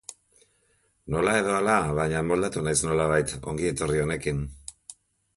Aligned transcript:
Nola 1.15 1.33
edo 1.41 1.51
hala, 1.57 1.75
baina 1.99 2.23
moldatu 2.29 2.63
haiz 2.71 2.75
nolabait 2.85 3.35
Ongi 3.51 3.69
etorri 3.73 4.01
honekin. 4.05 4.41